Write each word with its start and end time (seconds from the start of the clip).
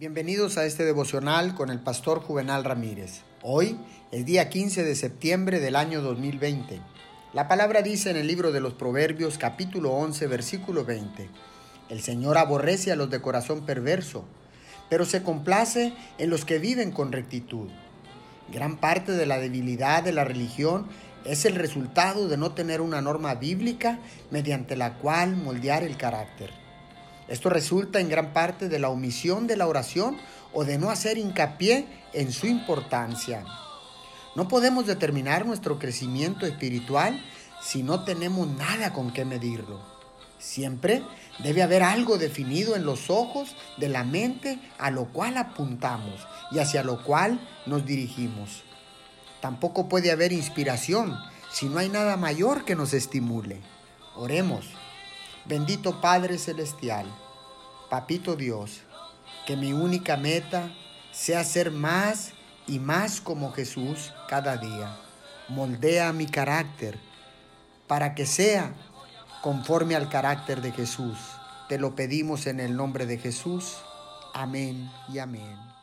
Bienvenidos 0.00 0.56
a 0.56 0.64
este 0.64 0.86
devocional 0.86 1.54
con 1.54 1.68
el 1.68 1.78
pastor 1.78 2.22
Juvenal 2.22 2.64
Ramírez. 2.64 3.20
Hoy 3.42 3.78
es 4.10 4.24
día 4.24 4.48
15 4.48 4.82
de 4.82 4.94
septiembre 4.94 5.60
del 5.60 5.76
año 5.76 6.00
2020. 6.00 6.80
La 7.34 7.48
palabra 7.48 7.82
dice 7.82 8.08
en 8.08 8.16
el 8.16 8.26
libro 8.26 8.50
de 8.50 8.62
los 8.62 8.72
Proverbios 8.72 9.36
capítulo 9.36 9.90
11 9.90 10.26
versículo 10.26 10.86
20, 10.86 11.28
El 11.90 12.00
Señor 12.00 12.38
aborrece 12.38 12.90
a 12.90 12.96
los 12.96 13.10
de 13.10 13.20
corazón 13.20 13.66
perverso, 13.66 14.24
pero 14.88 15.04
se 15.04 15.22
complace 15.22 15.92
en 16.16 16.30
los 16.30 16.46
que 16.46 16.58
viven 16.58 16.92
con 16.92 17.12
rectitud. 17.12 17.68
Gran 18.50 18.78
parte 18.78 19.12
de 19.12 19.26
la 19.26 19.38
debilidad 19.38 20.02
de 20.02 20.12
la 20.12 20.24
religión 20.24 20.86
es 21.26 21.44
el 21.44 21.56
resultado 21.56 22.26
de 22.26 22.38
no 22.38 22.52
tener 22.52 22.80
una 22.80 23.02
norma 23.02 23.34
bíblica 23.34 23.98
mediante 24.30 24.76
la 24.76 24.94
cual 24.94 25.36
moldear 25.36 25.82
el 25.82 25.98
carácter. 25.98 26.69
Esto 27.30 27.48
resulta 27.48 28.00
en 28.00 28.08
gran 28.08 28.32
parte 28.32 28.68
de 28.68 28.80
la 28.80 28.90
omisión 28.90 29.46
de 29.46 29.56
la 29.56 29.68
oración 29.68 30.18
o 30.52 30.64
de 30.64 30.78
no 30.78 30.90
hacer 30.90 31.16
hincapié 31.16 31.86
en 32.12 32.32
su 32.32 32.48
importancia. 32.48 33.44
No 34.34 34.48
podemos 34.48 34.86
determinar 34.86 35.46
nuestro 35.46 35.78
crecimiento 35.78 36.44
espiritual 36.44 37.24
si 37.62 37.84
no 37.84 38.02
tenemos 38.02 38.48
nada 38.48 38.92
con 38.92 39.12
qué 39.12 39.24
medirlo. 39.24 39.80
Siempre 40.40 41.04
debe 41.38 41.62
haber 41.62 41.84
algo 41.84 42.18
definido 42.18 42.74
en 42.74 42.84
los 42.84 43.10
ojos 43.10 43.54
de 43.76 43.88
la 43.88 44.02
mente 44.02 44.58
a 44.78 44.90
lo 44.90 45.12
cual 45.12 45.36
apuntamos 45.36 46.26
y 46.50 46.58
hacia 46.58 46.82
lo 46.82 47.04
cual 47.04 47.40
nos 47.64 47.86
dirigimos. 47.86 48.64
Tampoco 49.40 49.88
puede 49.88 50.10
haber 50.10 50.32
inspiración 50.32 51.16
si 51.52 51.68
no 51.68 51.78
hay 51.78 51.90
nada 51.90 52.16
mayor 52.16 52.64
que 52.64 52.74
nos 52.74 52.92
estimule. 52.92 53.60
Oremos. 54.16 54.66
Bendito 55.46 56.00
Padre 56.00 56.36
Celestial, 56.38 57.06
Papito 57.88 58.36
Dios, 58.36 58.82
que 59.46 59.56
mi 59.56 59.72
única 59.72 60.16
meta 60.16 60.70
sea 61.12 61.44
ser 61.44 61.70
más 61.70 62.32
y 62.66 62.78
más 62.78 63.20
como 63.20 63.50
Jesús 63.52 64.12
cada 64.28 64.58
día. 64.58 64.96
Moldea 65.48 66.12
mi 66.12 66.26
carácter 66.26 66.98
para 67.86 68.14
que 68.14 68.26
sea 68.26 68.74
conforme 69.42 69.96
al 69.96 70.10
carácter 70.10 70.60
de 70.60 70.72
Jesús. 70.72 71.16
Te 71.68 71.78
lo 71.78 71.94
pedimos 71.94 72.46
en 72.46 72.60
el 72.60 72.76
nombre 72.76 73.06
de 73.06 73.18
Jesús. 73.18 73.78
Amén 74.34 74.90
y 75.08 75.18
amén. 75.18 75.79